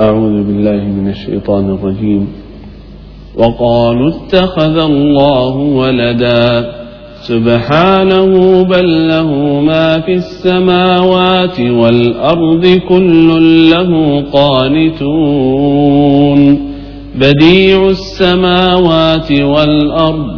أعوذ 0.00 0.44
بالله 0.44 0.84
من 0.84 1.08
الشيطان 1.08 1.70
الرجيم. 1.74 2.28
وقالوا 3.36 4.10
اتخذ 4.10 4.78
الله 4.78 5.56
ولدا. 5.56 6.72
سبحانه 7.22 8.62
بل 8.62 9.08
له 9.08 9.60
ما 9.60 10.00
في 10.00 10.14
السماوات 10.14 11.60
والأرض 11.60 12.80
كل 12.88 13.28
له 13.70 14.22
قانتون. 14.32 14.98
بديع 17.14 17.88
السماوات 17.88 19.32
والأرض 19.32 20.37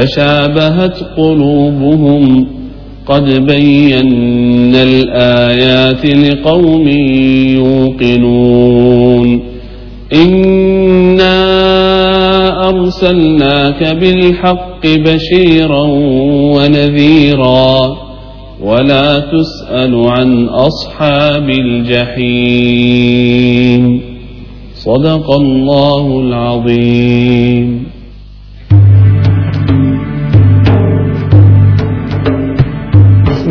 تشابهت 0.00 0.98
قلوبهم 1.16 2.46
قد 3.06 3.24
بينا 3.24 4.82
الآيات 4.82 6.06
لقوم 6.06 6.88
يوقنون. 7.56 9.40
إنا 10.14 11.36
أرسلناك 12.68 13.96
بالحق 13.96 14.86
بشيرا 14.86 15.82
ونذيرا 16.56 17.96
ولا 18.62 19.18
تسأل 19.18 19.94
عن 20.06 20.46
أصحاب 20.46 21.50
الجحيم. 21.50 22.80
صدق 24.74 25.32
الله 25.32 26.20
العظيم. 26.20 27.85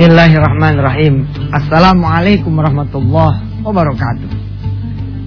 Bismillahirrahmanirrahim. 0.05 1.25
Assalamualaikum 1.49 2.53
warahmatullahi 2.53 3.41
wabarakatuh. 3.65 4.29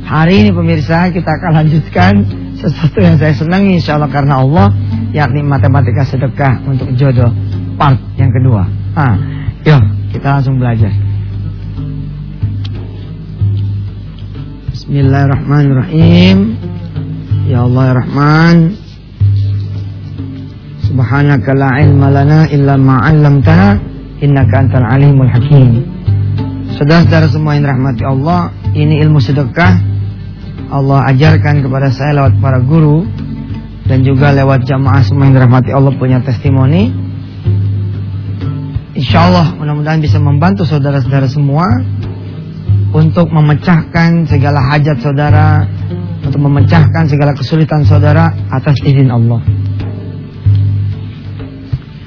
Hari 0.06 0.46
ini 0.46 0.50
pemirsa 0.54 1.10
kita 1.10 1.26
akan 1.26 1.50
lanjutkan 1.50 2.22
Sesuatu 2.54 3.02
yang 3.02 3.18
saya 3.18 3.34
senangi 3.34 3.82
insya 3.82 3.98
Allah 3.98 4.06
karena 4.06 4.38
Allah 4.38 4.70
Yakni 5.10 5.42
matematika 5.42 6.06
sedekah 6.06 6.62
untuk 6.62 6.94
jodoh 6.94 7.34
Part 7.74 7.98
yang 8.22 8.30
kedua. 8.30 8.70
Nah, 8.94 9.18
Yuk 9.66 9.82
kita 10.14 10.38
langsung 10.38 10.62
belajar. 10.62 10.94
Bismillahirrahmanirrahim. 14.78 16.54
Ya 17.50 17.66
Allah 17.66 17.82
ya 17.82 17.94
Rahman. 17.98 18.56
Subhanaka 20.86 21.50
la 21.58 21.82
ilma 21.82 22.14
lana 22.14 22.46
illa 22.46 22.78
ma'allamtana 22.78 23.87
innaka 24.18 24.66
antal 24.66 24.84
alimul 24.86 25.30
hakim. 25.30 25.86
Saudara-saudara 26.78 27.26
semua 27.30 27.58
yang 27.58 27.66
rahmati 27.66 28.02
Allah, 28.06 28.54
ini 28.74 29.02
ilmu 29.02 29.18
sedekah 29.18 29.82
Allah 30.68 31.08
ajarkan 31.10 31.64
kepada 31.64 31.88
saya 31.88 32.22
lewat 32.22 32.38
para 32.44 32.60
guru 32.60 33.08
dan 33.88 34.04
juga 34.04 34.36
lewat 34.36 34.68
jamaah 34.68 35.00
semua 35.00 35.26
yang 35.26 35.40
dirahmati 35.40 35.72
Allah 35.72 35.92
punya 35.96 36.20
testimoni. 36.20 36.92
Insya 38.98 39.30
Allah 39.30 39.54
mudah-mudahan 39.56 40.02
bisa 40.02 40.20
membantu 40.20 40.68
saudara-saudara 40.68 41.30
semua 41.30 41.64
untuk 42.92 43.32
memecahkan 43.32 44.28
segala 44.28 44.60
hajat 44.74 44.98
saudara, 45.00 45.64
untuk 46.20 46.40
memecahkan 46.40 47.04
segala 47.08 47.32
kesulitan 47.32 47.86
saudara 47.86 48.34
atas 48.52 48.76
izin 48.84 49.08
Allah. 49.08 49.40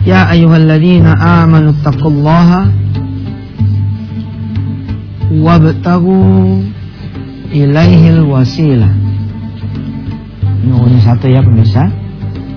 Ya 0.01 0.25
ayyuhalladzina 0.25 1.13
amanu 1.13 1.77
taqullaha 1.85 2.73
wabtagu 5.29 6.17
ilaihil 7.53 8.25
wasilah. 8.25 8.89
Nunnya 10.65 11.05
satu 11.05 11.29
ya 11.29 11.45
pemirsa. 11.45 11.93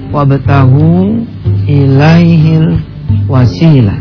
Wabtagu 0.09 1.21
ilaihil 1.69 2.81
wasilah. 3.29 4.01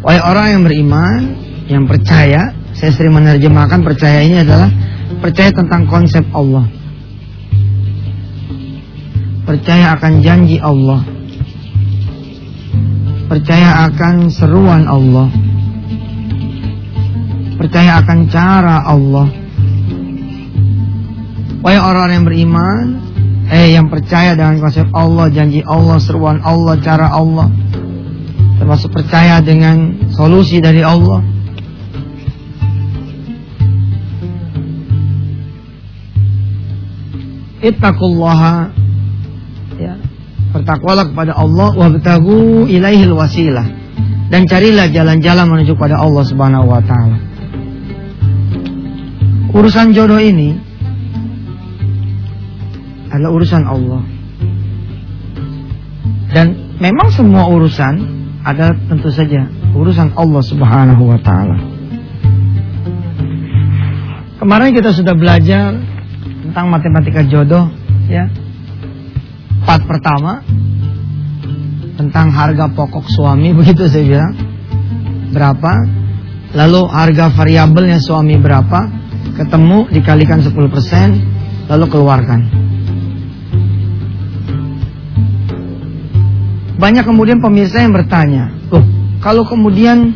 Wahai 0.00 0.24
orang 0.24 0.46
yang 0.56 0.62
beriman, 0.64 1.20
yang 1.68 1.84
percaya, 1.84 2.48
saya 2.72 2.90
sering 2.96 3.12
menerjemahkan 3.12 3.84
percaya 3.84 4.24
ini 4.24 4.40
adalah 4.40 4.72
percaya 5.20 5.52
tentang 5.52 5.84
konsep 5.84 6.24
Allah. 6.32 6.64
Percaya 9.44 10.00
akan 10.00 10.24
janji 10.24 10.56
Allah 10.56 11.13
Percaya 13.34 13.90
akan 13.90 14.30
seruan 14.30 14.86
Allah. 14.86 15.26
Percaya 17.58 17.98
akan 17.98 18.18
cara 18.30 18.86
Allah. 18.86 19.26
Wahai 21.66 21.82
orang 21.82 22.14
yang 22.14 22.24
beriman 22.30 22.86
Eh 23.50 23.74
yang 23.74 23.90
percaya 23.90 24.38
dengan 24.38 24.62
konsep 24.62 24.86
Allah 24.94 25.28
Janji 25.34 25.66
Allah, 25.66 25.98
seruan 25.98 26.38
Allah, 26.46 26.78
cara 26.78 27.10
Allah. 27.10 27.50
Termasuk 28.62 28.94
percaya 28.94 29.42
dengan 29.42 30.06
solusi 30.14 30.62
dari 30.62 30.86
Allah. 30.86 31.18
Ittaqullaha 37.66 38.83
Bertakwalah 40.64 41.12
kepada 41.12 41.36
Allah 41.36 41.76
wabtagu 41.76 42.64
ilaihil 42.64 43.12
wasilah 43.12 43.68
dan 44.32 44.48
carilah 44.48 44.88
jalan-jalan 44.88 45.44
menuju 45.44 45.76
pada 45.76 46.00
Allah 46.00 46.24
Subhanahu 46.24 46.72
wa 46.72 46.80
taala. 46.80 47.20
Urusan 49.52 49.92
jodoh 49.92 50.16
ini 50.16 50.56
adalah 53.12 53.28
urusan 53.36 53.60
Allah. 53.68 54.00
Dan 56.32 56.80
memang 56.80 57.12
semua 57.12 57.44
urusan 57.44 58.00
adalah 58.40 58.72
tentu 58.88 59.12
saja 59.12 59.44
urusan 59.76 60.16
Allah 60.16 60.42
Subhanahu 60.48 61.12
wa 61.12 61.20
taala. 61.20 61.60
Kemarin 64.40 64.72
kita 64.72 64.96
sudah 64.96 65.12
belajar 65.12 65.76
tentang 66.40 66.72
matematika 66.72 67.20
jodoh 67.20 67.68
ya 68.08 68.32
part 69.64 69.82
pertama 69.88 70.44
tentang 71.96 72.30
harga 72.30 72.68
pokok 72.70 73.08
suami 73.08 73.50
begitu 73.58 73.88
saya 73.88 74.04
bilang. 74.04 74.34
Berapa? 75.34 75.72
Lalu 76.54 76.86
harga 76.86 77.34
variabelnya 77.34 77.98
suami 77.98 78.38
berapa? 78.38 78.86
Ketemu 79.34 79.90
dikalikan 79.90 80.38
10% 80.38 81.66
lalu 81.66 81.84
keluarkan. 81.90 82.40
Banyak 86.78 87.02
kemudian 87.02 87.42
pemirsa 87.42 87.82
yang 87.82 87.96
bertanya 87.96 88.54
loh 88.68 88.84
kalau 89.22 89.46
kemudian 89.46 90.12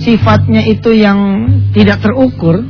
sifatnya 0.00 0.64
itu 0.64 0.96
yang 0.96 1.44
tidak 1.76 2.00
terukur 2.00 2.64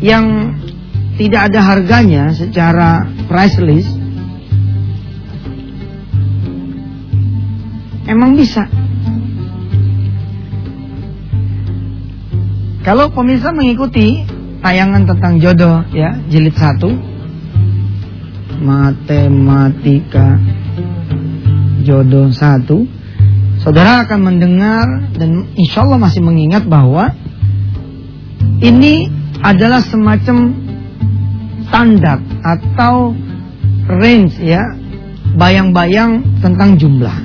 yang 0.00 0.56
tidak 1.20 1.52
ada 1.52 1.60
harganya 1.60 2.32
secara 2.32 3.04
price 3.28 3.60
list 3.60 3.92
emang 8.10 8.34
bisa. 8.34 8.66
Kalau 12.80 13.12
pemirsa 13.12 13.52
mengikuti 13.54 14.24
tayangan 14.64 15.06
tentang 15.06 15.38
jodoh 15.38 15.84
ya 15.94 16.16
jilid 16.26 16.56
satu 16.56 16.90
matematika 18.60 20.36
jodoh 21.80 22.28
satu 22.28 22.84
saudara 23.60 24.04
akan 24.04 24.20
mendengar 24.20 24.84
dan 25.16 25.48
insya 25.56 25.84
Allah 25.84 26.00
masih 26.00 26.20
mengingat 26.20 26.68
bahwa 26.68 27.12
ini 28.60 29.19
adalah 29.40 29.80
semacam 29.80 30.52
standar 31.64 32.18
atau 32.44 33.16
range 33.88 34.36
ya 34.40 34.60
bayang-bayang 35.34 36.40
tentang 36.44 36.76
jumlah. 36.76 37.16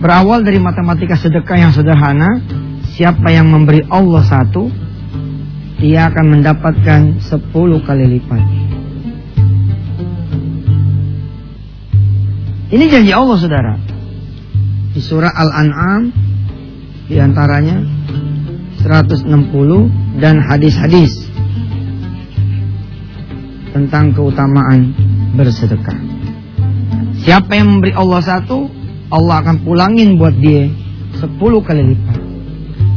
Berawal 0.00 0.40
dari 0.40 0.56
matematika 0.56 1.12
sedekah 1.12 1.56
yang 1.60 1.72
sederhana, 1.76 2.40
siapa 2.96 3.28
yang 3.28 3.52
memberi 3.52 3.84
Allah 3.92 4.24
satu, 4.24 4.72
dia 5.76 6.08
akan 6.08 6.40
mendapatkan 6.40 7.00
sepuluh 7.20 7.84
kali 7.84 8.16
lipat. 8.16 8.42
Ini 12.70 12.84
janji 12.86 13.12
Allah 13.12 13.36
saudara. 13.36 13.74
Di 14.94 15.00
surah 15.02 15.32
Al-An'am 15.34 16.02
di 17.10 17.18
antaranya 17.18 17.99
160 18.82 19.28
dan 20.20 20.40
hadis-hadis 20.40 21.28
tentang 23.70 24.12
keutamaan 24.12 24.92
bersedekah. 25.36 25.96
Siapa 27.20 27.52
yang 27.54 27.78
memberi 27.78 27.92
Allah 27.94 28.20
satu, 28.24 28.66
Allah 29.12 29.44
akan 29.44 29.56
pulangin 29.62 30.16
buat 30.16 30.34
dia 30.40 30.70
sepuluh 31.20 31.60
kali 31.60 31.94
lipat. 31.94 32.18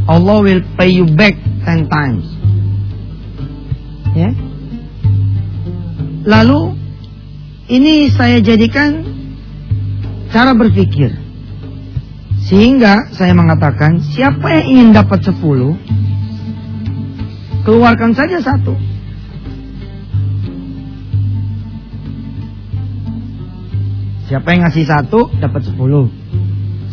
Allah 0.07 0.37
will 0.43 0.63
pay 0.75 0.91
you 0.91 1.07
back 1.15 1.35
ten 1.63 1.87
times. 1.87 2.27
Ya. 4.13 4.29
Lalu 6.23 6.75
ini 7.71 8.11
saya 8.11 8.39
jadikan 8.43 9.03
cara 10.31 10.51
berpikir. 10.55 11.22
Sehingga 12.43 13.07
saya 13.15 13.31
mengatakan 13.31 14.03
siapa 14.03 14.51
yang 14.51 14.65
ingin 14.67 14.89
dapat 14.91 15.23
sepuluh, 15.23 15.79
keluarkan 17.63 18.11
saja 18.11 18.43
satu. 18.43 18.75
Siapa 24.27 24.47
yang 24.51 24.67
ngasih 24.67 24.85
satu 24.87 25.31
dapat 25.39 25.61
sepuluh. 25.63 26.11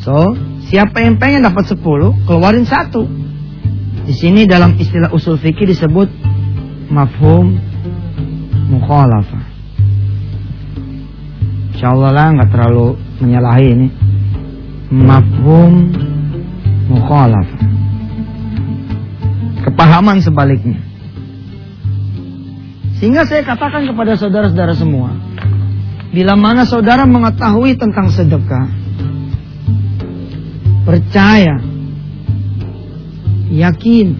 So, 0.06 0.38
siapa 0.70 1.02
yang 1.02 1.18
pengen 1.18 1.42
dapat 1.42 1.66
sepuluh, 1.66 2.14
keluarin 2.30 2.64
satu. 2.64 3.06
Di 4.06 4.14
sini 4.14 4.46
dalam 4.46 4.78
istilah 4.78 5.10
usul 5.10 5.34
fikih 5.34 5.66
disebut 5.66 6.08
mafhum 6.90 7.58
mukhalafah. 8.70 9.44
Insyaallah 11.74 12.10
lah 12.12 12.26
nggak 12.38 12.50
terlalu 12.54 12.98
menyalahi 13.18 13.66
ini. 13.72 14.09
Mafhum 14.90 15.94
mukhalafah. 16.90 17.62
Kepahaman 19.62 20.18
sebaliknya. 20.18 20.82
Sehingga 22.98 23.24
saya 23.24 23.46
katakan 23.46 23.86
kepada 23.86 24.18
saudara-saudara 24.18 24.74
semua, 24.76 25.14
Bila 26.10 26.34
mana 26.34 26.66
saudara 26.66 27.06
mengetahui 27.06 27.78
tentang 27.78 28.10
sedekah, 28.10 28.66
percaya, 30.82 31.62
yakin, 33.54 34.18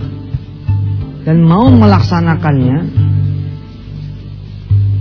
dan 1.27 1.43
mau 1.43 1.67
melaksanakannya, 1.67 2.79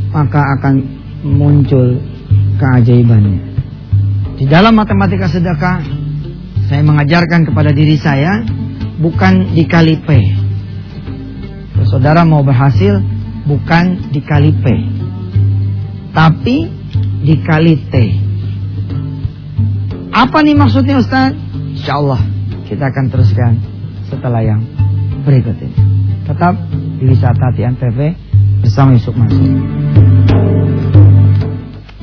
maka 0.09 0.41
akan 0.57 0.75
muncul 1.21 2.01
keajaibannya. 2.57 3.48
Di 4.39 4.47
dalam 4.47 4.71
matematika 4.71 5.27
sedekah, 5.27 5.83
saya 6.71 6.79
mengajarkan 6.79 7.43
kepada 7.43 7.75
diri 7.75 7.99
saya 7.99 8.39
bukan 9.03 9.51
dikali 9.51 9.99
P. 9.99 10.09
Saudara 11.83 12.23
mau 12.23 12.39
berhasil, 12.39 13.03
bukan 13.43 13.99
dikali 14.15 14.55
P. 14.55 14.65
Tapi 16.15 16.71
dikali 17.19 17.75
T. 17.91 17.95
Apa 20.15 20.39
nih 20.39 20.55
maksudnya 20.55 21.03
Ustaz? 21.03 21.35
Insya 21.75 21.99
Allah 21.99 22.23
kita 22.63 22.95
akan 22.95 23.05
teruskan 23.11 23.59
setelah 24.07 24.39
yang 24.39 24.63
berikut 25.27 25.59
ini. 25.59 25.75
Tetap 26.23 26.55
di 26.95 27.11
Wisata 27.11 27.51
Tian 27.59 27.75
TV 27.75 28.15
bersama 28.63 28.95
Yusuf 28.95 29.19
Mansur. 29.19 30.08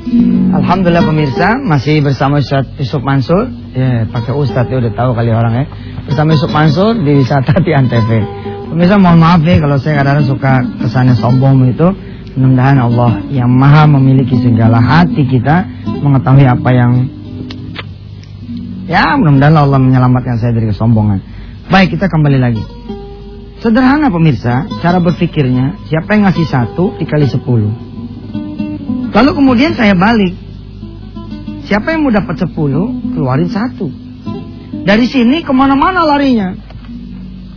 Alhamdulillah 0.07 1.03
pemirsa 1.03 1.59
masih 1.59 1.99
bersama 1.99 2.39
Ustaz 2.39 2.63
Yusuf 2.79 3.03
Mansur. 3.03 3.51
Ya, 3.75 4.07
pakai 4.07 4.31
Ustaz 4.39 4.71
ya 4.71 4.79
udah 4.79 4.93
tahu 4.95 5.11
kali 5.11 5.35
orang 5.35 5.53
ya. 5.53 5.65
Bersama 6.07 6.31
Yusuf 6.31 6.47
Mansur 6.47 6.95
di 6.95 7.11
Wisata 7.19 7.59
Tian 7.59 7.91
TV. 7.91 8.23
Pemirsa 8.71 8.95
mohon 8.95 9.19
maaf 9.19 9.43
ya 9.43 9.59
kalau 9.59 9.75
saya 9.75 9.99
kadang-kadang 9.99 10.27
suka 10.31 10.53
kesannya 10.79 11.15
sombong 11.19 11.59
itu. 11.67 11.91
Mudah-mudahan 12.39 12.79
Allah 12.79 13.11
yang 13.33 13.51
maha 13.51 13.83
memiliki 13.89 14.37
segala 14.39 14.79
hati 14.79 15.27
kita 15.27 15.67
mengetahui 15.99 16.45
apa 16.45 16.69
yang 16.71 16.91
ya 18.87 19.17
mudah-mudahan 19.19 19.59
Allah 19.59 19.79
menyelamatkan 19.81 20.39
saya 20.39 20.55
dari 20.55 20.71
kesombongan. 20.71 21.19
Baik 21.67 21.99
kita 21.99 22.07
kembali 22.07 22.39
lagi. 22.39 22.63
Sederhana 23.59 24.07
pemirsa, 24.07 24.71
cara 24.79 25.03
berpikirnya 25.03 25.81
siapa 25.91 26.15
yang 26.15 26.31
ngasih 26.31 26.47
satu 26.47 26.95
dikali 26.95 27.27
sepuluh. 27.27 27.86
Lalu 29.17 29.33
kemudian 29.33 29.73
saya 29.73 29.97
balik. 29.97 30.37
Siapa 31.65 31.89
yang 31.89 32.05
mau 32.05 32.13
dapat 32.13 32.37
sepuluh, 32.37 33.01
keluarin 33.17 33.49
satu. 33.49 33.89
Dari 34.85 35.09
sini 35.09 35.41
ke 35.41 35.49
mana-mana 35.49 36.05
larinya. 36.05 36.53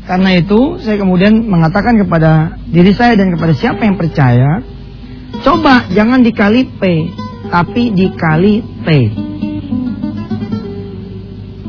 Karena 0.09 0.41
itu 0.41 0.81
saya 0.81 0.97
kemudian 0.97 1.45
mengatakan 1.45 2.01
kepada 2.01 2.57
diri 2.65 2.97
saya 2.97 3.13
dan 3.21 3.37
kepada 3.37 3.53
siapa 3.53 3.85
yang 3.85 4.01
percaya, 4.01 4.65
coba 5.45 5.85
jangan 5.93 6.25
dikali 6.25 6.65
P, 6.65 6.83
tapi 7.53 7.93
dikali 7.93 8.65
T. 8.81 8.89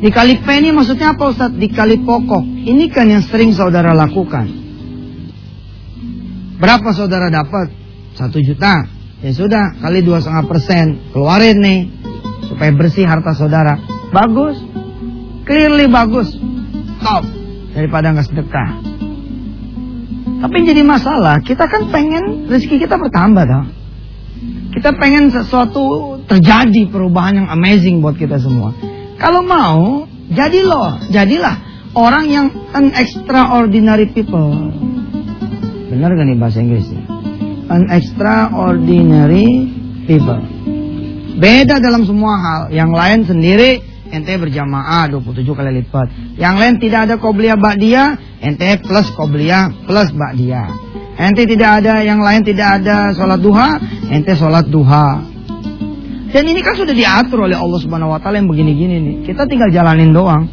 Dikali 0.01 0.35
P 0.39 0.47
ini 0.55 0.71
maksudnya 0.71 1.13
apa 1.13 1.35
Ustaz? 1.35 1.51
Dikali 1.51 1.99
pokok. 1.99 2.41
Ini 2.63 2.87
kan 2.89 3.11
yang 3.11 3.27
sering 3.27 3.51
saudara 3.51 3.91
lakukan. 3.91 4.47
Berapa 6.57 6.89
saudara 6.95 7.27
dapat? 7.27 7.75
Satu 8.15 8.39
juta. 8.39 9.00
Ya 9.21 9.31
sudah, 9.37 9.77
kali 9.77 10.01
dua 10.01 10.17
setengah 10.17 10.45
persen. 10.49 10.85
Keluarin 11.13 11.61
nih. 11.61 11.79
Supaya 12.49 12.73
bersih 12.73 13.05
harta 13.05 13.37
saudara. 13.37 13.77
Bagus. 14.09 14.57
Clearly 15.45 15.85
bagus. 15.89 16.33
Top 17.01 17.25
daripada 17.71 18.11
nggak 18.13 18.27
sedekah. 18.27 18.69
Tapi 20.41 20.57
jadi 20.65 20.81
masalah, 20.81 21.37
kita 21.45 21.69
kan 21.69 21.93
pengen 21.93 22.49
rezeki 22.49 22.81
kita 22.81 22.97
bertambah 22.97 23.45
tau. 23.45 23.65
Kita 24.73 24.97
pengen 24.97 25.29
sesuatu 25.29 26.17
terjadi 26.25 26.89
perubahan 26.89 27.45
yang 27.45 27.47
amazing 27.53 28.01
buat 28.01 28.17
kita 28.17 28.41
semua. 28.41 28.73
Kalau 29.21 29.45
mau, 29.45 30.09
jadi 30.33 30.65
loh, 30.65 30.97
jadilah 31.13 31.61
orang 31.93 32.25
yang 32.25 32.47
an 32.73 32.89
extraordinary 32.97 34.09
people. 34.09 34.73
Benar 35.93 36.17
gak 36.17 36.25
nih 36.25 36.37
bahasa 36.39 36.57
Inggrisnya? 36.63 37.00
An 37.71 37.87
extraordinary 37.87 39.47
people. 40.03 40.43
Beda 41.39 41.79
dalam 41.79 42.03
semua 42.03 42.35
hal. 42.35 42.61
Yang 42.75 42.91
lain 42.91 43.19
sendiri 43.23 43.71
ente 44.11 44.35
berjamaah 44.35 45.07
27 45.07 45.47
kali 45.55 45.79
lipat. 45.79 46.35
Yang 46.35 46.55
lain 46.59 46.75
tidak 46.83 46.99
ada 47.07 47.15
qobliyah 47.15 47.55
ba'diyah, 47.55 48.43
ente 48.43 48.75
plus 48.83 49.07
qobliyah 49.15 49.87
plus 49.87 50.11
ba'diyah. 50.11 50.67
Ente 51.15 51.47
tidak 51.47 51.79
ada 51.79 52.03
yang 52.03 52.19
lain 52.19 52.43
tidak 52.43 52.83
ada 52.83 53.15
sholat 53.15 53.39
duha, 53.39 53.79
ente 54.11 54.35
sholat 54.35 54.67
duha. 54.67 55.23
Dan 56.27 56.43
ini 56.51 56.59
kan 56.59 56.75
sudah 56.75 56.91
diatur 56.91 57.47
oleh 57.47 57.55
Allah 57.55 57.79
Subhanahu 57.79 58.11
wa 58.11 58.19
taala 58.19 58.43
yang 58.43 58.51
begini-gini 58.51 58.95
nih. 58.99 59.15
Kita 59.31 59.47
tinggal 59.47 59.71
jalanin 59.71 60.11
doang. 60.11 60.51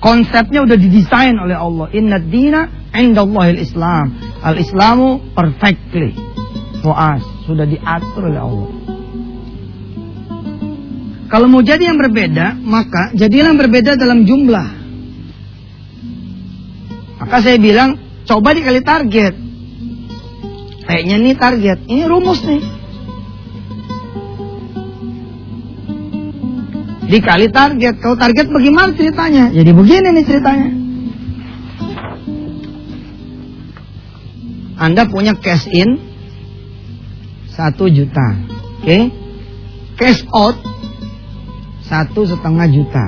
Konsepnya 0.00 0.64
udah 0.64 0.80
didesain 0.80 1.36
oleh 1.36 1.60
Allah. 1.60 1.92
Inna 1.92 2.16
dina 2.24 2.88
indallahil 2.96 3.60
Islam. 3.60 4.16
Al-Islamu 4.40 5.36
perfectly 5.36 6.23
us. 6.92 7.24
Sudah 7.48 7.64
diatur 7.64 8.28
oleh 8.28 8.40
Allah. 8.40 8.70
Kalau 11.32 11.48
mau 11.48 11.64
jadi 11.64 11.88
yang 11.90 11.98
berbeda, 11.98 12.60
maka 12.62 13.10
jadilah 13.16 13.56
yang 13.56 13.60
berbeda 13.60 13.96
dalam 13.96 14.28
jumlah. 14.28 14.68
Maka 17.24 17.36
saya 17.40 17.56
bilang, 17.56 17.96
coba 18.28 18.52
dikali 18.52 18.84
target. 18.84 19.34
Kayaknya 20.84 21.14
ini 21.16 21.32
target, 21.32 21.78
ini 21.88 22.02
rumus 22.04 22.44
nih. 22.44 22.62
Dikali 27.08 27.48
target, 27.48 27.94
kalau 28.04 28.16
target 28.20 28.46
bagaimana 28.52 28.92
ceritanya? 28.92 29.48
Jadi 29.48 29.70
begini 29.72 30.08
nih 30.12 30.24
ceritanya. 30.28 30.68
Anda 34.76 35.08
punya 35.08 35.32
cash 35.40 35.64
in 35.72 36.03
satu 37.54 37.86
juta, 37.86 38.34
oke? 38.82 38.82
Okay? 38.82 39.02
Cash 39.94 40.26
out 40.34 40.58
satu 41.86 42.26
setengah 42.26 42.66
juta. 42.66 43.06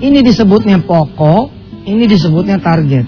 Ini 0.00 0.18
disebutnya 0.24 0.82
pokok, 0.82 1.52
ini 1.86 2.04
disebutnya 2.10 2.58
target. 2.58 3.06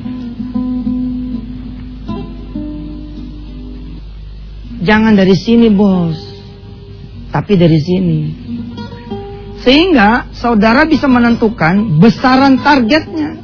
Jangan 4.83 5.15
dari 5.15 5.35
sini 5.35 5.71
bos, 5.71 6.19
tapi 7.35 7.59
dari 7.59 7.79
sini. 7.83 8.21
Sehingga 9.63 10.35
saudara 10.35 10.87
bisa 10.87 11.07
menentukan 11.07 12.03
besaran 12.03 12.59
targetnya. 12.63 13.39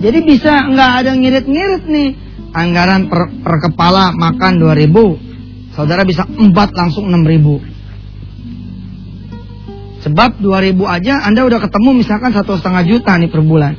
Jadi 0.00 0.18
bisa 0.24 0.72
nggak 0.72 0.92
ada 1.04 1.12
ngirit-ngirit 1.16 1.84
nih. 1.88 2.25
Anggaran 2.56 3.12
per, 3.12 3.28
per 3.44 3.60
kepala 3.68 4.16
makan 4.16 4.56
2000. 4.56 5.76
Saudara 5.76 6.08
bisa 6.08 6.24
empat 6.24 6.72
langsung 6.72 7.12
6000. 7.12 10.08
Sebab 10.08 10.40
2000 10.40 10.80
aja 10.88 11.28
Anda 11.28 11.44
udah 11.44 11.60
ketemu 11.60 12.00
misalkan 12.00 12.32
satu 12.32 12.56
setengah 12.56 12.88
juta 12.88 13.20
nih 13.20 13.28
per 13.28 13.44
bulan. 13.44 13.76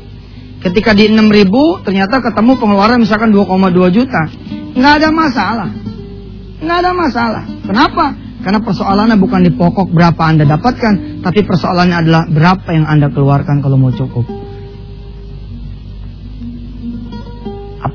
Ketika 0.62 0.93
di 0.93 1.10
6000 1.10 1.81
ternyata 1.81 2.22
ketemu 2.22 2.62
pengeluaran 2.62 3.01
misalkan 3.01 3.34
2,2 3.34 3.89
juta. 3.89 4.29
Nggak 4.77 4.93
ada 5.01 5.10
masalah. 5.10 5.74
Nggak 6.62 6.77
ada 6.77 6.91
masalah. 6.93 7.43
Kenapa? 7.65 8.13
Karena 8.46 8.62
persoalannya 8.62 9.17
bukan 9.17 9.41
di 9.41 9.51
pokok 9.51 9.89
berapa 9.89 10.22
Anda 10.22 10.46
dapatkan, 10.46 11.25
tapi 11.25 11.41
persoalannya 11.43 11.98
adalah 12.05 12.24
berapa 12.29 12.69
yang 12.69 12.86
Anda 12.86 13.10
keluarkan 13.10 13.65
kalau 13.65 13.81
mau 13.81 13.91
cukup. 13.91 14.47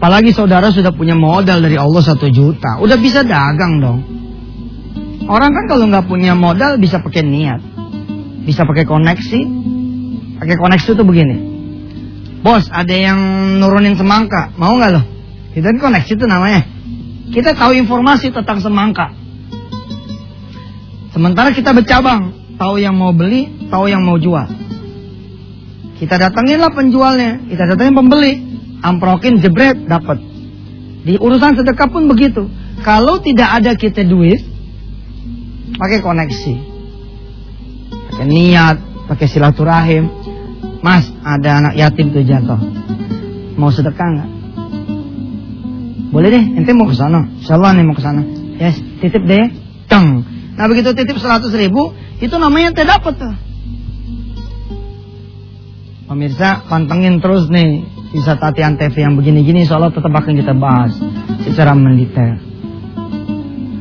Apalagi 0.02 0.34
saudara 0.34 0.74
sudah 0.74 0.90
punya 0.90 1.14
modal 1.14 1.62
dari 1.62 1.78
Allah 1.78 2.02
satu 2.02 2.26
juta, 2.26 2.82
udah 2.82 2.98
bisa 2.98 3.22
dagang 3.22 3.78
dong. 3.78 4.00
Orang 5.30 5.54
kan 5.54 5.70
kalau 5.70 5.86
nggak 5.86 6.10
punya 6.10 6.34
modal 6.34 6.74
bisa 6.82 6.98
pakai 6.98 7.22
niat 7.22 7.62
bisa 8.42 8.66
pakai 8.66 8.84
koneksi. 8.84 9.40
Pakai 10.42 10.56
koneksi 10.58 10.88
itu 10.98 11.04
begini. 11.06 11.36
Bos, 12.42 12.66
ada 12.74 12.90
yang 12.90 13.18
nurunin 13.62 13.94
semangka. 13.94 14.50
Mau 14.58 14.74
nggak 14.74 14.90
loh? 14.90 15.04
Itu 15.54 15.62
kan 15.62 15.78
koneksi 15.78 16.12
itu 16.18 16.26
namanya. 16.26 16.66
Kita 17.30 17.54
tahu 17.54 17.78
informasi 17.78 18.34
tentang 18.34 18.58
semangka. 18.58 19.14
Sementara 21.14 21.54
kita 21.54 21.70
bercabang. 21.70 22.42
Tahu 22.58 22.78
yang 22.78 22.94
mau 22.94 23.10
beli, 23.14 23.48
tahu 23.70 23.90
yang 23.90 24.02
mau 24.02 24.18
jual. 24.18 24.46
Kita 25.98 26.18
datanginlah 26.18 26.74
penjualnya. 26.74 27.46
Kita 27.46 27.64
datangin 27.70 27.94
pembeli. 27.94 28.51
Amprokin, 28.82 29.38
jebret, 29.38 29.86
dapat. 29.86 30.18
Di 31.02 31.18
urusan 31.18 31.54
sedekah 31.54 31.88
pun 31.90 32.10
begitu. 32.10 32.50
Kalau 32.82 33.22
tidak 33.22 33.62
ada 33.62 33.78
kita 33.78 34.02
duit, 34.02 34.42
pakai 35.78 36.02
koneksi 36.02 36.72
pakai 38.12 38.28
niat, 38.28 38.76
pakai 39.08 39.26
silaturahim. 39.26 40.04
Mas, 40.84 41.10
ada 41.24 41.58
anak 41.58 41.74
yatim 41.74 42.14
tuh 42.14 42.22
jatuh. 42.22 42.60
Mau 43.58 43.72
sedekah 43.74 44.06
nggak? 44.14 44.30
Boleh 46.14 46.28
deh, 46.28 46.44
ente 46.60 46.70
mau 46.76 46.86
ke 46.86 46.94
sana. 46.94 47.24
Insyaallah 47.40 47.72
nih 47.72 47.84
mau 47.88 47.96
ke 47.96 48.04
sana. 48.04 48.22
Yes, 48.60 48.78
titip 49.00 49.24
deh. 49.24 49.48
Teng. 49.88 50.22
Nah 50.54 50.66
begitu 50.68 50.92
titip 50.92 51.16
100 51.16 51.48
ribu, 51.56 51.96
itu 52.20 52.34
namanya 52.36 52.76
ente 52.76 52.84
dapat 52.86 53.14
tuh. 53.16 53.34
Pemirsa, 56.06 56.68
pantengin 56.68 57.18
terus 57.18 57.48
nih 57.48 57.88
bisa 58.12 58.36
tatian 58.36 58.76
TV 58.76 58.92
yang 59.08 59.16
begini-gini 59.16 59.64
soalnya 59.64 59.96
tetap 59.96 60.12
akan 60.12 60.32
kita 60.36 60.52
bahas 60.52 60.92
secara 61.48 61.72
mendetail. 61.72 62.36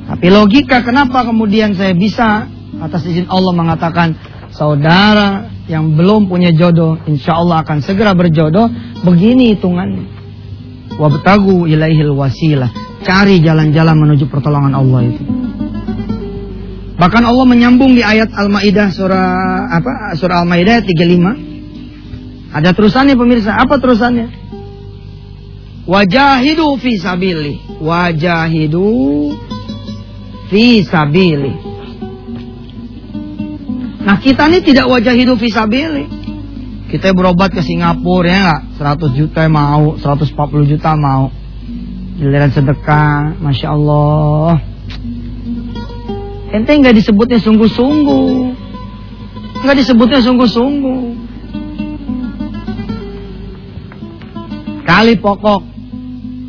Tapi 0.07 0.27
logika 0.31 0.83
kenapa 0.83 1.27
kemudian 1.27 1.75
saya 1.75 1.91
bisa 1.91 2.47
atas 2.79 3.03
izin 3.03 3.27
Allah 3.27 3.51
mengatakan 3.51 4.15
saudara 4.55 5.51
yang 5.67 5.95
belum 5.95 6.27
punya 6.31 6.51
jodoh 6.55 6.99
insya 7.07 7.39
Allah 7.39 7.63
akan 7.63 7.83
segera 7.83 8.15
berjodoh. 8.15 8.67
Begini 9.03 9.55
hitungannya. 9.55 10.07
Wabtagu 10.99 11.67
ilaihil 11.67 12.15
wasilah. 12.15 12.71
Cari 13.01 13.39
jalan-jalan 13.39 13.97
menuju 13.97 14.27
pertolongan 14.27 14.75
Allah 14.75 15.01
itu. 15.07 15.23
Bahkan 17.01 17.23
Allah 17.25 17.45
menyambung 17.49 17.97
di 17.97 18.05
ayat 18.05 18.29
Al-Maidah 18.29 18.93
surah 18.93 19.73
apa 19.73 20.13
surah 20.13 20.45
Al-Maidah 20.45 20.85
35 20.85 21.50
ada 22.51 22.69
terusannya 22.75 23.15
pemirsa 23.15 23.55
apa 23.55 23.79
terusannya 23.79 24.27
wajahidu 25.87 26.77
fi 26.77 26.99
sabili 26.99 27.59
wajahidu 27.79 28.91
fi 30.51 30.83
sabili 30.83 31.71
Nah 34.01 34.17
kita 34.17 34.49
ini 34.49 34.65
tidak 34.65 34.89
wajah 34.89 35.13
hidup 35.13 35.37
visabili. 35.37 36.09
Kita 36.89 37.13
berobat 37.15 37.53
ke 37.53 37.61
Singapura 37.63 38.27
ya 38.27 38.39
nggak? 38.43 38.61
100 38.81 39.15
juta 39.15 39.41
mau, 39.47 39.95
140 39.95 40.67
juta 40.67 40.91
mau. 40.97 41.31
Giliran 42.17 42.51
sedekah, 42.51 43.39
masya 43.39 43.71
Allah. 43.71 44.59
Ente 46.51 46.71
nggak 46.75 46.97
disebutnya 46.97 47.39
sungguh-sungguh, 47.39 48.29
nggak 49.63 49.77
disebutnya 49.79 50.19
sungguh-sungguh. 50.19 51.10
Kali 54.81 55.13
pokok, 55.17 55.61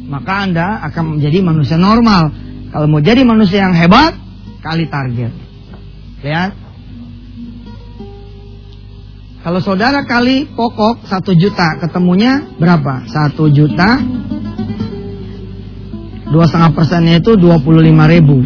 maka 0.09 0.33
anda 0.49 0.81
akan 0.89 1.17
menjadi 1.17 1.39
manusia 1.45 1.77
normal. 1.81 2.33
Kalau 2.73 2.87
mau 2.89 3.01
jadi 3.05 3.21
manusia 3.25 3.65
yang 3.65 3.77
hebat, 3.77 4.17
kali 4.65 4.89
target. 4.89 5.33
Lihat, 6.25 6.53
kalau 9.45 9.61
saudara 9.61 10.07
kali 10.09 10.49
pokok 10.49 11.05
satu 11.05 11.37
juta, 11.37 11.77
ketemunya 11.83 12.47
berapa? 12.57 13.05
Satu 13.11 13.51
juta, 13.53 14.01
dua 16.31 16.45
setengah 16.49 16.73
persennya 16.73 17.21
itu 17.21 17.37
dua 17.37 17.61
puluh 17.61 17.85
lima 17.85 18.09
ribu. 18.09 18.41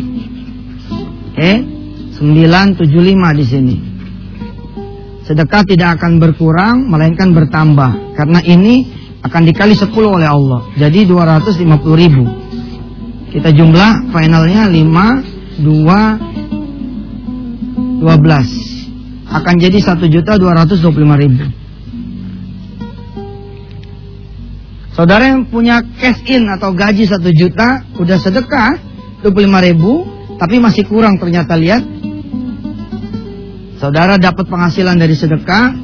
Oke, 1.31 1.53
sembilan 2.17 2.67
tujuh 2.81 3.03
lima 3.05 3.31
di 3.37 3.45
sini. 3.45 3.77
Sedekah 5.27 5.63
tidak 5.69 6.01
akan 6.01 6.23
berkurang, 6.23 6.87
melainkan 6.89 7.35
bertambah. 7.35 8.17
Karena 8.17 8.41
ini 8.41 8.96
akan 9.27 9.43
dikali 9.43 9.75
sepuluh 9.75 10.15
oleh 10.15 10.31
Allah. 10.31 10.71
Jadi 10.79 11.03
dua 11.11 11.27
ratus 11.27 11.59
lima 11.59 11.83
puluh 11.83 11.99
ribu. 11.99 12.25
Kita 13.35 13.51
jumlah 13.51 14.15
finalnya 14.15 14.71
lima, 14.71 15.21
dua, 15.61 16.17
dua 18.01 18.15
belas 18.17 18.49
akan 19.27 19.55
jadi 19.59 19.83
satu 19.83 20.07
juta 20.07 20.39
dua 20.39 20.55
ratus 20.55 20.79
dua 20.79 20.95
puluh 20.95 21.05
lima 21.11 21.19
ribu. 21.19 21.43
Saudara 24.97 25.29
yang 25.29 25.45
punya 25.53 25.85
cash 26.01 26.25
in 26.31 26.49
atau 26.49 26.73
gaji 26.73 27.05
satu 27.05 27.29
juta 27.29 27.85
udah 28.01 28.17
sedekah 28.17 28.81
dua 29.21 29.31
puluh 29.35 29.45
lima 29.45 29.61
ribu, 29.61 30.07
tapi 30.41 30.57
masih 30.57 30.89
kurang 30.89 31.21
ternyata 31.21 31.53
lihat. 31.59 31.85
Saudara 33.77 34.17
dapat 34.17 34.49
penghasilan 34.49 34.97
dari 34.97 35.13
sedekah, 35.13 35.77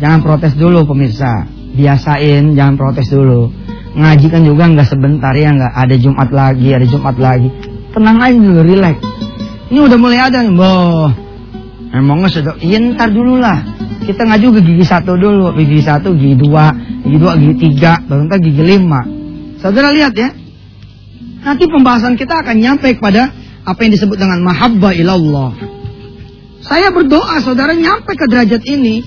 jangan 0.00 0.24
protes 0.24 0.56
dulu 0.56 0.88
pemirsa, 0.88 1.44
biasain 1.74 2.54
jangan 2.54 2.74
protes 2.78 3.10
dulu. 3.10 3.50
Ngaji 3.94 4.26
kan 4.26 4.42
juga 4.42 4.66
nggak 4.66 4.88
sebentar 4.90 5.34
ya 5.34 5.54
nggak 5.54 5.74
ada 5.74 5.94
Jumat 5.98 6.28
lagi, 6.34 6.68
ada 6.74 6.86
Jumat 6.86 7.16
lagi. 7.18 7.50
Tenang 7.94 8.18
aja 8.18 8.38
dulu, 8.38 8.60
relax. 8.66 8.96
Ini 9.70 9.78
udah 9.78 9.98
mulai 9.98 10.18
ada 10.18 10.42
nih, 10.42 10.54
boh 10.54 11.10
Emangnya 11.94 12.26
sudah, 12.26 12.58
iya 12.58 12.82
ntar 12.82 13.14
dulu 13.14 13.38
lah. 13.38 13.62
Kita 14.02 14.26
ngaju 14.26 14.58
ke 14.58 14.60
gigi 14.66 14.82
satu 14.82 15.14
dulu, 15.14 15.54
gigi 15.54 15.78
satu, 15.78 16.10
gigi 16.18 16.34
dua, 16.34 16.74
gigi 17.06 17.18
dua, 17.22 17.38
gigi 17.38 17.54
tiga, 17.70 18.02
baru 18.02 18.26
ntar 18.26 18.42
gigi 18.42 18.62
lima. 18.66 18.98
Saudara 19.62 19.94
lihat 19.94 20.10
ya, 20.18 20.34
nanti 21.46 21.70
pembahasan 21.70 22.18
kita 22.18 22.42
akan 22.42 22.56
nyampe 22.58 22.98
kepada 22.98 23.30
apa 23.62 23.78
yang 23.86 23.94
disebut 23.94 24.18
dengan 24.18 24.42
mahabbah 24.42 24.90
ilallah. 24.90 25.54
Saya 26.66 26.90
berdoa 26.90 27.38
saudara 27.46 27.78
nyampe 27.78 28.18
ke 28.18 28.26
derajat 28.26 28.66
ini. 28.66 29.06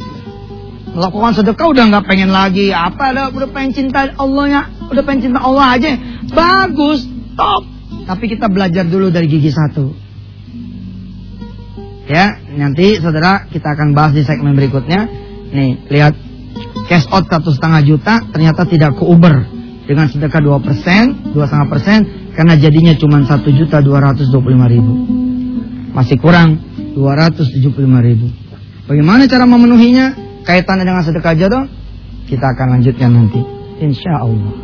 Melakukan 0.97 1.37
sedekah 1.37 1.67
udah 1.77 1.83
nggak 1.93 2.05
pengen 2.09 2.33
lagi. 2.33 2.73
Apa 2.73 3.13
ada 3.13 3.29
udah 3.29 3.53
pengen 3.53 3.69
cinta 3.69 4.09
Allahnya, 4.17 4.89
udah 4.89 5.03
pengen 5.05 5.29
cinta 5.29 5.45
Allah 5.45 5.77
aja. 5.77 5.93
Bagus, 6.33 7.05
top. 7.37 7.69
Tapi 8.09 8.25
kita 8.25 8.49
belajar 8.49 8.81
dulu 8.81 9.13
dari 9.13 9.29
gigi 9.29 9.53
satu. 9.53 9.93
Ya, 12.09 12.41
nanti 12.57 12.97
saudara 12.97 13.45
kita 13.45 13.77
akan 13.77 13.93
bahas 13.93 14.17
di 14.17 14.25
segmen 14.25 14.57
berikutnya. 14.57 15.05
Nih, 15.53 15.85
lihat 15.85 16.17
cash 16.89 17.05
out 17.13 17.29
satu 17.29 17.53
setengah 17.53 17.85
juta 17.85 18.25
ternyata 18.33 18.65
tidak 18.65 18.97
ke 18.97 19.05
Uber 19.05 19.45
dengan 19.85 20.09
sedekah 20.09 20.41
dua 20.41 20.57
persen, 20.57 21.29
dua 21.29 21.45
setengah 21.45 21.69
persen 21.77 21.99
karena 22.33 22.57
jadinya 22.57 22.97
cuma 22.97 23.21
satu 23.21 23.53
juta 23.53 23.85
dua 23.85 24.01
ratus 24.01 24.33
dua 24.33 24.41
puluh 24.41 24.57
lima 24.57 24.65
ribu. 24.65 24.93
Masih 25.93 26.17
kurang 26.17 26.57
dua 26.97 27.13
ratus 27.13 27.53
tujuh 27.53 27.69
puluh 27.69 27.85
lima 27.85 28.01
ribu. 28.01 28.33
Bagaimana 28.89 29.29
cara 29.29 29.45
memenuhinya? 29.45 30.25
Kaitannya 30.47 30.87
dengan 30.87 31.03
sedekah 31.03 31.35
jodoh? 31.35 31.67
Kita 32.23 32.55
akan 32.55 32.79
lanjutkan 32.79 33.11
nanti. 33.11 33.43
Insya 33.83 34.23
Allah. 34.23 34.55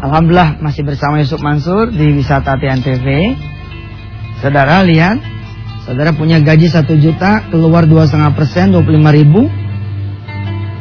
Alhamdulillah 0.00 0.56
masih 0.64 0.88
bersama 0.88 1.20
Yusuf 1.20 1.44
Mansur 1.44 1.92
di 1.92 2.16
Wisata 2.16 2.56
TNTV. 2.56 3.36
Saudara 4.40 4.80
lihat, 4.88 5.20
saudara 5.84 6.16
punya 6.16 6.40
gaji 6.40 6.72
satu 6.72 6.96
juta, 6.96 7.44
keluar 7.52 7.84
dua 7.84 8.08
setengah 8.08 8.32
persen, 8.32 8.72
dua 8.72 8.80
puluh 8.80 9.04
lima 9.04 9.12
ribu. 9.12 9.44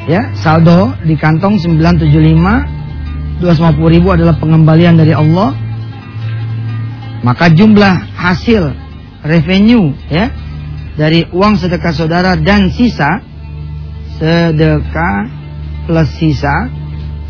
Ya, 0.07 0.31
saldo 0.39 0.95
di 1.03 1.19
kantong 1.19 1.59
975, 1.59 3.43
250 3.43 3.95
ribu 3.99 4.15
adalah 4.15 4.39
pengembalian 4.39 4.95
dari 4.95 5.11
Allah. 5.11 5.51
Maka 7.23 7.51
jumlah 7.51 8.15
hasil 8.15 8.75
revenue 9.27 9.95
ya 10.07 10.27
dari 10.93 11.25
uang 11.29 11.57
sedekah 11.57 11.93
saudara 11.93 12.37
dan 12.37 12.69
sisa 12.69 13.21
sedekah 14.21 15.25
plus 15.89 16.09
sisa 16.21 16.69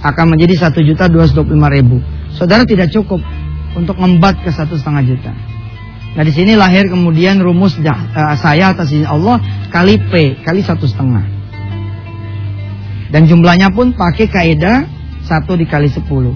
akan 0.03 0.35
menjadi 0.35 0.67
satu 0.67 0.83
juta 0.83 1.07
dua 1.07 1.25
ribu. 1.71 2.03
Saudara 2.35 2.67
tidak 2.67 2.91
cukup 2.91 3.23
untuk 3.73 3.95
membat 3.97 4.43
ke 4.43 4.51
satu 4.51 4.75
setengah 4.75 5.03
juta. 5.07 5.31
Nah 6.13 6.21
di 6.21 6.29
sini 6.29 6.53
lahir 6.53 6.85
kemudian 6.91 7.41
rumus 7.41 7.73
dah, 7.81 7.97
uh, 8.13 8.35
saya 8.37 8.75
atas 8.75 8.93
izin 8.93 9.09
Allah 9.09 9.41
kali 9.73 9.97
P 9.97 10.43
kali 10.45 10.61
satu 10.61 10.85
setengah. 10.85 11.25
Dan 13.09 13.29
jumlahnya 13.29 13.73
pun 13.73 13.93
pakai 13.93 14.29
kaidah 14.29 14.85
satu 15.25 15.57
dikali 15.57 15.89
sepuluh. 15.89 16.33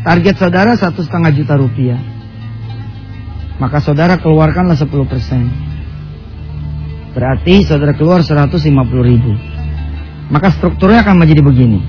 Target 0.00 0.36
saudara 0.40 0.72
satu 0.76 1.04
setengah 1.04 1.32
juta 1.32 1.60
rupiah. 1.60 2.00
Maka 3.60 3.84
saudara 3.84 4.16
keluarkanlah 4.16 4.76
sepuluh 4.76 5.04
persen. 5.04 5.69
Berarti 7.10 7.66
saudara 7.66 7.90
keluar 7.98 8.22
seratus 8.22 8.62
lima 8.66 8.86
puluh 8.86 9.02
ribu. 9.02 9.34
Maka 10.30 10.54
strukturnya 10.54 11.02
akan 11.02 11.18
menjadi 11.18 11.42
begini. 11.42 11.82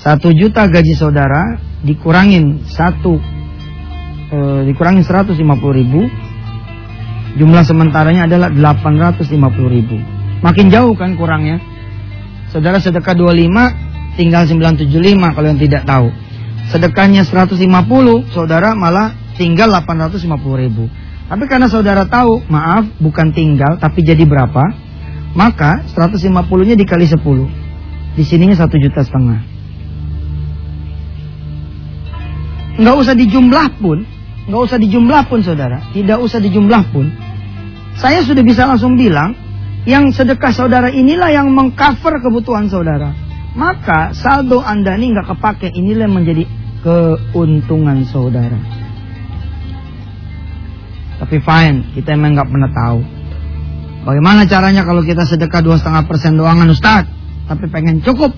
Satu 0.00 0.32
juta 0.32 0.64
gaji 0.64 0.96
saudara 0.96 1.60
dikurangin 1.84 2.64
satu 2.64 3.20
e, 4.32 4.38
dikurangin 4.64 5.04
150 5.04 5.36
ribu. 5.76 6.08
Jumlah 7.36 7.62
sementaranya 7.62 8.24
adalah 8.24 8.48
850 8.48 9.28
ribu. 9.68 10.00
Makin 10.40 10.72
jauh 10.72 10.96
kan 10.96 11.20
kurangnya. 11.20 11.60
Saudara 12.48 12.80
sedekah 12.80 13.12
25 13.12 14.16
tinggal 14.16 14.48
975 14.48 15.36
kalau 15.36 15.46
yang 15.46 15.60
tidak 15.60 15.84
tahu. 15.84 16.08
Sedekahnya 16.72 17.28
150 17.28 17.60
saudara 18.32 18.72
malah 18.72 19.12
tinggal 19.36 19.68
850 19.68 20.64
ribu 20.64 20.88
tapi 21.30 21.44
karena 21.46 21.70
saudara 21.70 22.02
tahu 22.10 22.42
maaf 22.50 22.90
bukan 22.98 23.30
tinggal 23.30 23.78
tapi 23.78 24.02
jadi 24.02 24.26
berapa 24.26 24.66
maka 25.38 25.86
150 25.94 26.26
nya 26.66 26.74
dikali 26.74 27.06
10 27.06 28.18
di 28.18 28.22
sininya 28.26 28.58
satu 28.58 28.74
juta 28.74 29.06
setengah 29.06 29.40
nggak 32.82 32.96
usah 32.98 33.14
dijumlah 33.14 33.68
pun 33.78 34.20
Nggak 34.50 34.62
usah 34.66 34.78
dijumlah 34.82 35.22
pun 35.30 35.40
saudara. 35.46 35.78
Tidak 35.94 36.18
usah 36.18 36.42
dijumlah 36.42 36.82
pun. 36.90 37.06
Saya 37.94 38.26
sudah 38.26 38.42
bisa 38.42 38.66
langsung 38.66 38.98
bilang. 38.98 39.36
Yang 39.88 40.20
sedekah 40.20 40.52
saudara 40.52 40.92
inilah 40.92 41.32
yang 41.32 41.48
mengcover 41.54 42.20
kebutuhan 42.20 42.68
saudara. 42.68 43.14
Maka 43.56 44.12
saldo 44.12 44.60
anda 44.60 44.98
ini 44.98 45.14
nggak 45.16 45.30
kepake. 45.36 45.72
Inilah 45.72 46.04
yang 46.04 46.16
menjadi 46.18 46.44
keuntungan 46.84 48.04
saudara. 48.04 48.79
Tapi 51.20 51.36
fine, 51.38 51.92
kita 51.92 52.16
emang 52.16 52.32
nggak 52.34 52.48
pernah 52.48 52.70
tahu. 52.72 53.00
Bagaimana 54.08 54.48
caranya 54.48 54.82
kalau 54.88 55.04
kita 55.04 55.28
sedekah 55.28 55.60
dua 55.60 55.76
setengah 55.76 56.08
persen 56.08 56.40
doangan 56.40 56.72
Ustaz, 56.72 57.04
tapi 57.44 57.68
pengen 57.68 58.00
cukup? 58.00 58.32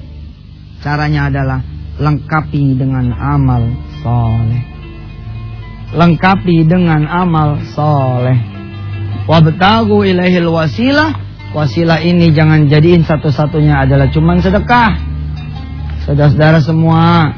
Caranya 0.82 1.30
adalah 1.30 1.62
lengkapi 2.02 2.74
dengan 2.74 3.14
amal 3.14 3.70
soleh 4.02 4.72
lengkapi 5.92 6.64
dengan 6.64 7.04
amal 7.04 7.60
soleh. 7.76 8.40
Wabtagu 9.28 10.02
ilaihil 10.02 10.48
wasilah. 10.48 11.12
Wasilah 11.52 12.00
ini 12.00 12.32
jangan 12.32 12.64
jadiin 12.64 13.04
satu-satunya 13.04 13.84
adalah 13.84 14.08
cuman 14.08 14.40
sedekah. 14.40 14.96
Saudara-saudara 16.08 16.64
semua, 16.64 17.36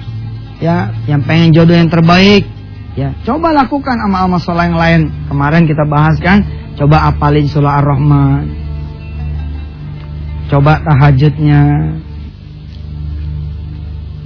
ya, 0.62 0.94
yang 1.10 1.26
pengen 1.26 1.50
jodoh 1.50 1.74
yang 1.74 1.90
terbaik, 1.90 2.46
ya, 2.94 3.14
coba 3.26 3.54
lakukan 3.54 3.96
amal-amal 4.08 4.40
soleh 4.42 4.70
yang 4.70 4.78
lain. 4.78 5.02
Kemarin 5.30 5.66
kita 5.66 5.84
bahas 5.86 6.16
kan, 6.18 6.42
coba 6.78 7.10
apalin 7.10 7.46
surah 7.46 7.82
Ar-Rahman. 7.82 8.44
Coba 10.50 10.82
tahajudnya. 10.82 11.62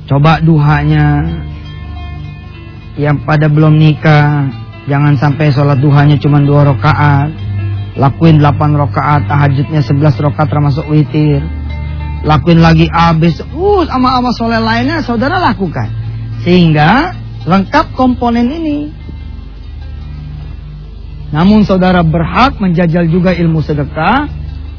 Coba 0.08 0.40
duhanya, 0.40 1.20
yang 2.98 3.22
pada 3.22 3.46
belum 3.46 3.78
nikah 3.78 4.50
jangan 4.90 5.14
sampai 5.14 5.54
sholat 5.54 5.78
duhanya 5.78 6.18
cuma 6.18 6.42
dua 6.42 6.66
rakaat 6.66 7.30
lakuin 7.94 8.42
8 8.42 8.58
rakaat 8.74 9.30
tahajudnya 9.30 9.80
11 9.86 10.18
rakaat 10.18 10.48
termasuk 10.50 10.82
witir 10.90 11.38
lakuin 12.26 12.58
lagi 12.58 12.90
abis 12.90 13.38
uh 13.54 13.82
sama 13.86 14.18
sama 14.18 14.30
soleh 14.34 14.58
lainnya 14.58 14.98
saudara 15.06 15.38
lakukan 15.38 15.86
sehingga 16.42 17.14
lengkap 17.46 17.94
komponen 17.94 18.48
ini 18.50 18.78
namun 21.28 21.62
saudara 21.62 22.00
berhak 22.00 22.56
menjajal 22.56 23.04
juga 23.06 23.36
ilmu 23.36 23.60
sedekah 23.60 24.26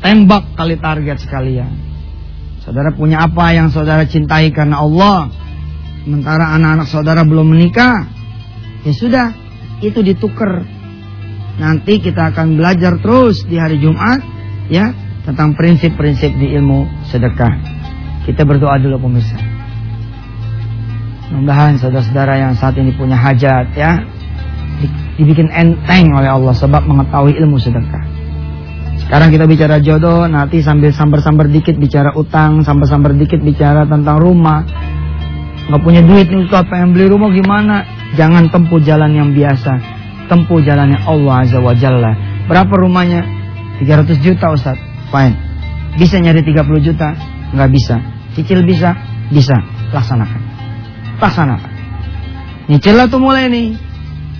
tembak 0.01 0.57
kali 0.57 0.75
target 0.81 1.21
sekalian 1.21 1.71
saudara 2.65 2.89
punya 2.91 3.23
apa 3.23 3.53
yang 3.53 3.69
saudara 3.69 4.03
cintai 4.09 4.49
karena 4.49 4.81
Allah 4.81 5.29
Sementara 6.09 6.55
anak-anak 6.55 6.87
saudara 6.87 7.21
belum 7.27 7.53
menikah, 7.53 8.07
ya 8.87 8.93
sudah, 8.95 9.27
itu 9.83 9.99
ditukar. 9.99 10.63
Nanti 11.59 11.99
kita 11.99 12.31
akan 12.31 12.55
belajar 12.55 12.97
terus 13.03 13.43
di 13.43 13.59
hari 13.59 13.83
Jumat, 13.83 14.23
ya, 14.71 14.95
tentang 15.27 15.59
prinsip-prinsip 15.59 16.33
di 16.39 16.55
ilmu 16.55 17.05
sedekah. 17.11 17.51
Kita 18.23 18.47
berdoa 18.47 18.79
dulu 18.79 19.05
pemirsa. 19.05 19.48
Mudah-mudahan 21.29 21.77
saudara-saudara 21.77 22.41
yang 22.41 22.57
saat 22.57 22.73
ini 22.81 22.89
punya 22.89 23.13
hajat, 23.13 23.69
ya, 23.77 24.01
dibikin 25.13 25.45
enteng 25.53 26.09
oleh 26.09 26.25
Allah 26.25 26.57
sebab 26.57 26.89
mengetahui 26.89 27.37
ilmu 27.37 27.61
sedekah. 27.61 28.01
Sekarang 29.05 29.29
kita 29.29 29.45
bicara 29.45 29.77
jodoh, 29.77 30.25
nanti 30.25 30.65
sambil 30.65 30.89
sambar-sambar 30.89 31.45
dikit 31.53 31.77
bicara 31.77 32.17
utang, 32.17 32.65
sambar-sambar 32.65 33.13
dikit 33.13 33.45
bicara 33.45 33.85
tentang 33.85 34.17
rumah, 34.17 34.65
nggak 35.69 35.81
punya 35.85 36.01
duit 36.01 36.33
nih 36.33 36.49
Ustaz 36.49 36.65
pengen 36.65 36.97
beli 36.97 37.05
rumah 37.13 37.29
gimana? 37.29 37.85
Jangan 38.17 38.49
tempuh 38.49 38.81
jalan 38.81 39.13
yang 39.13 39.29
biasa. 39.29 39.77
Tempuh 40.33 40.65
jalannya 40.65 40.97
Allah 41.05 41.45
Azza 41.45 41.61
wa 41.61 41.77
Jalla. 41.77 42.17
Berapa 42.49 42.73
rumahnya? 42.73 43.21
300 43.81 44.17
juta 44.17 44.49
Ustaz. 44.49 44.77
Fine. 45.13 45.37
Bisa 45.97 46.17
nyari 46.17 46.41
30 46.41 46.81
juta? 46.81 47.13
Nggak 47.53 47.69
bisa. 47.69 48.01
Cicil 48.33 48.65
bisa? 48.65 48.97
Bisa. 49.29 49.57
Laksanakan 49.93 50.48
laksanakan 51.19 51.71
nyicil 52.71 52.95
lah 52.95 53.07
tuh 53.11 53.21
mulai 53.21 53.51
nih 53.51 53.75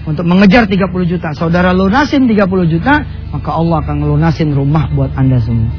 untuk 0.08 0.26
mengejar 0.26 0.66
30 0.66 0.90
juta 1.06 1.30
saudara 1.36 1.76
lunasin 1.76 2.26
30 2.26 2.50
juta 2.72 3.04
maka 3.30 3.50
Allah 3.54 3.84
akan 3.86 4.08
lunasin 4.08 4.56
rumah 4.56 4.90
buat 4.96 5.14
anda 5.14 5.38
semua 5.44 5.70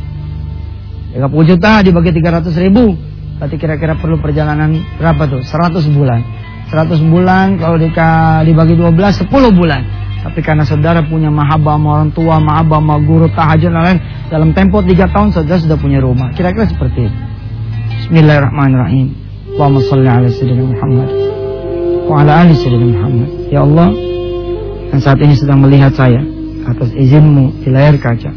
30 1.17 1.51
juta 1.51 1.83
dibagi 1.83 2.15
300 2.15 2.47
ribu 2.63 3.11
Berarti 3.41 3.57
kira-kira 3.57 3.97
perlu 3.97 4.21
perjalanan 4.21 4.77
berapa 5.01 5.25
tuh? 5.25 5.41
100 5.41 5.97
bulan. 5.97 6.21
100 6.69 7.01
bulan 7.09 7.57
kalau 7.57 7.81
dibagi 7.81 8.77
12 8.77 8.93
10 8.93 9.33
bulan. 9.57 9.81
Tapi 10.21 10.45
karena 10.45 10.69
saudara 10.69 11.01
punya 11.01 11.33
mahabbah 11.33 11.81
sama 11.81 11.89
orang 11.97 12.13
tua, 12.13 12.37
mahabbah 12.37 12.85
sama 12.85 13.01
guru, 13.01 13.33
tahajud 13.33 13.73
lain 13.73 13.97
dalam 14.29 14.53
tempo 14.53 14.85
3 14.85 15.09
tahun 15.09 15.33
saudara 15.33 15.57
sudah 15.57 15.81
punya 15.81 16.05
rumah. 16.05 16.37
Kira-kira 16.37 16.69
seperti 16.69 17.09
itu. 17.09 17.19
Bismillahirrahmanirrahim. 18.05 19.30
Allahumma 19.61 19.85
salli 19.85 20.09
ala 20.09 20.25
sayyidina 20.25 20.65
Muhammad 20.73 21.09
wa 22.09 22.25
ala 22.25 22.33
ali 22.41 22.57
sayyidina 22.57 22.97
Muhammad. 22.97 23.29
Ya 23.53 23.61
Allah, 23.61 23.93
yang 24.89 25.01
saat 25.05 25.21
ini 25.21 25.37
sedang 25.37 25.61
melihat 25.61 25.93
saya 25.93 26.25
atas 26.65 26.89
izinmu 26.97 27.61
di 27.61 27.69
layar 27.69 27.93
kaca. 28.01 28.33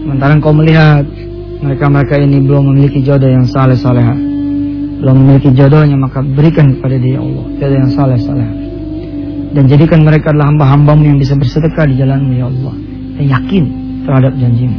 Sementara 0.00 0.32
engkau 0.32 0.56
melihat 0.56 1.04
mereka-mereka 1.60 2.24
ini 2.24 2.40
belum 2.40 2.72
memiliki 2.72 3.04
jodoh 3.04 3.28
yang 3.28 3.44
saleh 3.44 3.76
saleh 3.76 4.00
belum 5.04 5.12
memiliki 5.12 5.52
jodohnya 5.52 6.00
maka 6.00 6.24
berikan 6.24 6.80
kepada 6.80 6.96
dia 6.96 7.20
Allah 7.20 7.44
jodoh 7.60 7.78
yang 7.84 7.92
saleh 7.92 8.16
saleh 8.16 8.48
dan 9.52 9.68
jadikan 9.68 10.08
mereka 10.08 10.32
adalah 10.32 10.56
hamba-hambamu 10.56 11.04
yang 11.12 11.18
bisa 11.20 11.36
bersedekah 11.36 11.84
di 11.84 12.00
jalanmu 12.00 12.32
ya 12.32 12.48
Allah 12.48 12.74
dan 13.20 13.24
yakin 13.28 13.64
terhadap 14.08 14.32
janjimu 14.40 14.78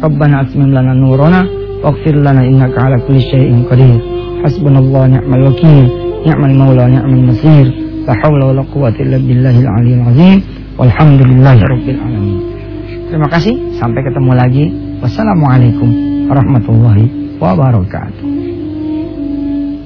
Rabbana 0.00 0.48
atmim 0.48 0.72
lana 0.72 0.92
nurana 0.96 1.57
waghfir 1.84 2.16
lana 2.18 2.42
innaka 2.44 2.78
ala 2.86 2.96
kulli 3.02 3.22
syai'in 3.30 3.66
qadir. 3.66 3.98
Hasbunallahu 4.44 5.06
ni'mal 5.14 5.42
wakil. 5.50 5.86
Ni'mal 6.26 6.54
maula 6.54 6.84
ni'mal 6.86 7.34
nasir. 7.34 7.66
La 8.06 8.14
haula 8.22 8.50
wala 8.50 8.62
quwwata 8.66 9.02
illa 9.02 9.18
billahil 9.18 9.66
aliyyil 9.66 10.04
azim. 10.06 10.38
Walhamdulillahi 10.78 11.62
rabbil 11.62 12.00
alamin. 12.00 12.38
Terima 13.08 13.28
kasih. 13.28 13.54
Sampai 13.80 14.04
ketemu 14.04 14.30
lagi. 14.36 14.64
Wassalamualaikum 15.02 15.88
warahmatullahi 16.28 17.38
wabarakatuh. 17.40 18.27